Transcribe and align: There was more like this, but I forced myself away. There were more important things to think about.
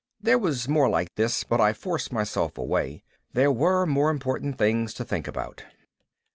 There 0.19 0.39
was 0.39 0.67
more 0.67 0.89
like 0.89 1.13
this, 1.13 1.43
but 1.43 1.61
I 1.61 1.73
forced 1.73 2.11
myself 2.11 2.57
away. 2.57 3.03
There 3.33 3.51
were 3.51 3.85
more 3.85 4.09
important 4.09 4.57
things 4.57 4.95
to 4.95 5.05
think 5.05 5.27
about. 5.27 5.63